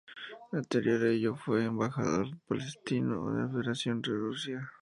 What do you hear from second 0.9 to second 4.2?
a ello fue embajador palestino ante la Federación de